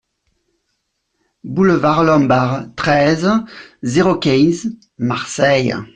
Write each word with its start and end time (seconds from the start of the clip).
Boulevard 1.43 2.03
Lombard, 2.03 2.65
treize, 2.75 3.31
zéro 3.83 4.17
quinze 4.17 4.75
Marseille 4.97 5.75